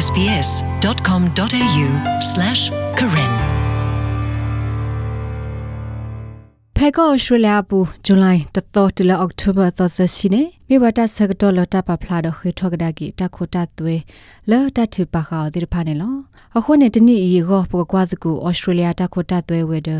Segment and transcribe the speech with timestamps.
[0.00, 1.88] sbs.com.au
[2.22, 3.59] slash Karen.
[6.82, 13.96] ဖဲကောဩစတြေးလျပူဇူလိုင်တတော်တလအောက်တိုဘာသောသစီနေမိဘတာဆကတော့လတာပဖလာတော့ခေထောကဒါကီတခိုတာသွေ
[14.50, 16.14] လောတတူပါခါဒီဖာနေလော
[16.56, 19.90] အခုနေတနီဤကိုပကွာစကူဩစတြေးလျတခိုတာသွေဝဲဒ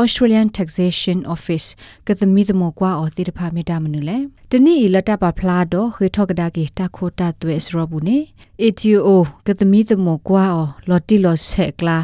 [0.00, 1.66] Australian Taxation Office
[2.06, 4.18] ကသမီသမကွာဩဒီဖာမေတာမနူလေ
[4.50, 8.18] တနီဤလတာပဖလာတော့ခေထောကဒါကီတခိုတာသွေစရဘူးနေ
[8.62, 9.08] ATO
[9.46, 10.58] ကသမီသမကွာဩ
[10.88, 11.98] လော်တီလော်ဆက်ကလာ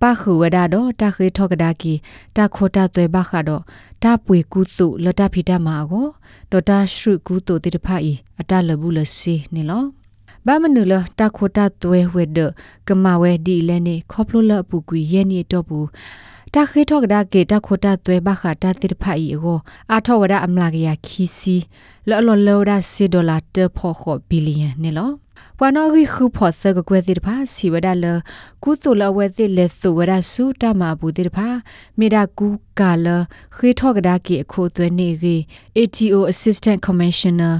[0.00, 1.92] ပါခူဝဒါတော့တခေထောကဒါကီ
[2.36, 3.62] တခိုတာသွေဘခါတော့
[4.02, 6.06] တပွေကူစုလတာဖီတာမာကို
[6.50, 9.84] ဒေါ်တာရှုကူတိုတိတဖာဤအတလဘူးလစီနေလော
[10.46, 12.38] ဘာမနုလတခိုတာသွဲဝဲဒ
[12.88, 15.86] ကမဝဲဒီလဲနေခေါပလိုလပူကွေရဲ့နေတော့ဘူး
[16.53, 19.59] တခေထောကဒါကေတခိုတာသွဲဘခတာတိတဖာဤကို
[19.91, 21.57] အာထောဝဒအမလာကရခီစီ
[22.09, 25.11] လော်လော်လော်ဒါစီဒေါ်လာတဖို့ခဘီလီယံနေလော
[25.57, 28.05] ပဝနောရီခုဖောဆကကွဲတိတဖာစီဝဒါလ
[28.63, 31.47] ကုတုလဝဲတိလက်သုဝဒါစုတမဘူးတိတဖာ
[31.99, 32.47] မေဒါကူ
[32.79, 33.07] ကာလ
[33.55, 35.37] ခေထောကဒါကေအခုသွဲနေရီ
[35.77, 37.55] ATO Assistant Commissioner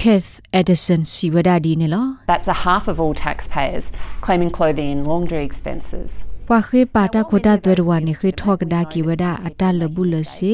[0.00, 3.84] Keith Edison Siwadadi ne lo That's a half of all taxpayers
[4.24, 6.10] claiming clothing and laundry expenses.
[6.47, 10.53] ပဝခေပါတာခိုတာသွဲရဝနေခေထောကဒါကီဝဒအတလဘူးလစီ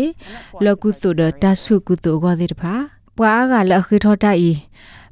[0.65, 2.73] လကုတုဒတဆုကုတုဂောဒီတဖာ
[3.17, 4.51] ပွာကလခေထောတာဤ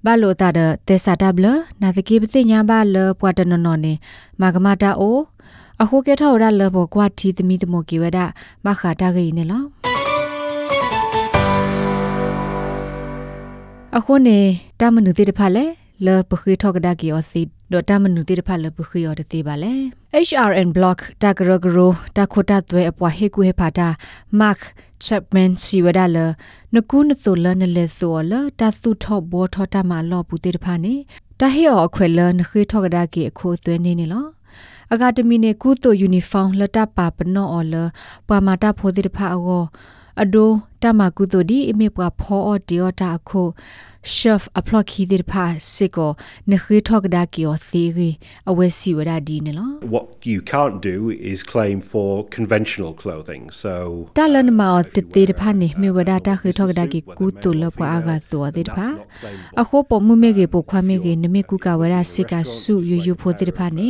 [0.06, 1.46] ဘာလို့တာတဲ့တေစာတဘလ
[1.82, 3.94] နာတကေပစိညာဘာလပွာတနနော်နေ
[4.42, 5.18] မာကမတာအို
[5.82, 8.20] အခုကေထောရလဘောကွာတီသမီသမကီဝဒ
[8.66, 9.64] မခတာဂိနေလော
[13.98, 14.38] အခုနေ
[14.80, 15.66] တာမနုတိတဖက်လေ
[16.06, 19.74] လပခိထောကဒါကီအစီဒေါ်တာမနုတိတဖက်လပခိယောတတိပါလေ
[20.28, 23.88] HRN block တကရဂရိုတခိုတာသွဲအပွားဟေကူဟေဖာတာ
[24.40, 24.60] Mark
[25.06, 26.18] Chapman စီဝဒါလ
[26.74, 30.94] နကူနဆိုလနလေဆိုလတသုထောဘောထောတာမလောပူတိတဖာနေ
[31.40, 34.26] တဟေောအခွေလနခိထောကဒါကီအခိုသွဲနေနေလော
[34.94, 37.76] အကာဒမီနေကုတိုယူနီဖောင်းလတပါပနောအော်လ
[38.28, 39.64] ပမာတာဖိုတိတဖာအော
[40.24, 40.50] အဒို
[40.82, 43.42] တမကုတိုဒီအမေပွားဖောအော်ဒီယတာအခု
[44.04, 46.16] chef aplok khi dir pha siko
[46.48, 48.12] ne khi thok da ki o theory
[48.48, 49.66] awe si wada di ne lo
[49.96, 53.50] What you can't do is claim for conventional clothing.
[53.52, 57.02] So talan ma o te te pha ni me wada ta khi thok da ki
[57.18, 58.88] ku tu lo pa aga to de pha
[59.58, 62.04] a kho po mu me ge po khwa me ge ne me ku ka wada
[62.14, 63.90] sika su yu yu pho de pha ni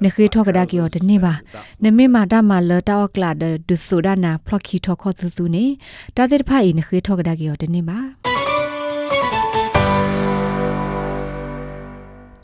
[0.00, 1.34] ne khi thok da ki o de ne ba
[1.80, 4.62] ne me ma da ma lo ta o kla de du su da na plok
[4.70, 5.64] khi thok kho tu tu ni
[6.14, 7.98] ta de pha i ne khi thok da ki o de ne ba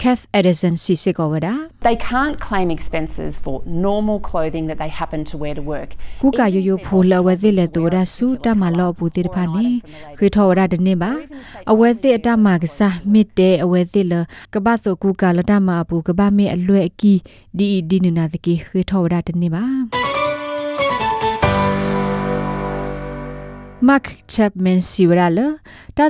[0.06, 5.52] Kath Edison Sisikowada They can't claim expenses for normal clothing that they happen to wear
[5.56, 5.96] to work.
[6.20, 8.86] ku ka yo yo pho la we zi le to da su ta ma lo
[9.00, 9.66] bu ti pha ni
[10.20, 11.10] khi tho da de ne ba
[11.70, 14.20] a we zi a ta ma ka sa mit de a we zi le
[14.54, 16.90] ka ba so ku ka la ta ma bu ka ba me a lwe a
[17.00, 17.14] ki
[17.58, 20.05] di di ni na zi ki khi tho da de ne ba Mark Chapman Siwala
[20.05, 20.05] တ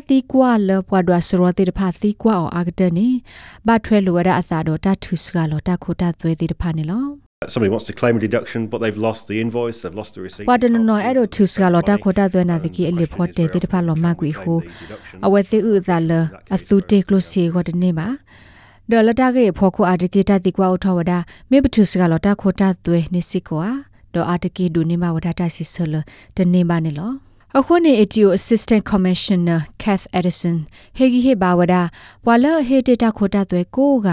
[0.08, 3.08] တိကွာလပွားဒွာစရောတိတဖာတိကွာအောအာဂတနေ
[3.66, 7.06] ဘာထွဲလိုရအစာတော့တထုစကလောတခိုတသွဲတိတဖာနေလော
[7.48, 10.46] somebody wants to claim a deduction, but they've lost the invoice, they've lost the receipt.
[10.48, 14.58] ပွားတနနော်အဲ့တော့ထုစကလောတခိုတသွဲနာတိကိအလီဖော့တေတိတဖာလောမကွေဟို
[15.26, 16.10] အဝဲတိဥဇာလ
[16.54, 18.08] အသုတေကလိုစီကိုတနေပါ
[18.90, 21.12] ဒေါ်လတာကေဖောခုအာတကေတတိကွာအထောဝဒ
[21.50, 23.66] မေပထုစကလောတခိုတသွဲနေစစ်ကွာ
[24.14, 25.94] ဒေါ်အာတကေဒူနေမဝဒတာစီဆလ
[26.36, 27.12] တနေပါနေလော
[27.58, 30.56] အခုနေ ATO Assistant Commissioner Kath Edison
[30.96, 31.74] ဟေဂီဟေဘာဝဒ
[32.26, 34.08] ဝါလဟေတတာခိုတာသွဲကိုက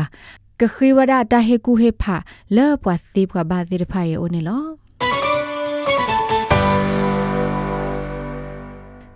[0.59, 2.15] ကခိဝဒတာဟေကူဟေဖာ
[2.55, 4.82] လောပွားစီပွားဘာစီရဖာယေအိုနေလော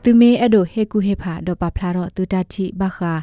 [0.09, 3.13] သူမေအဲ့ဒိုဟေကူဟေဖာဒေါ်ပဖလာတော့သူတတိဘခာ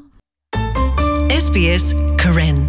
[1.44, 1.86] SBS
[2.22, 2.60] Karen